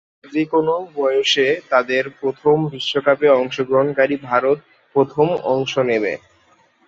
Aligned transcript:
যে 0.33 0.43
কোনও 0.53 0.75
বয়সে 0.95 1.47
তাদের 1.69 2.03
প্রথম 2.19 2.55
বিশ্বকাপে 2.73 3.27
অংশগ্রহণকারী 3.39 4.15
ভারত 4.29 4.57
প্রথম 4.95 5.25
অংশ 5.53 5.73
নেবে। 5.89 6.13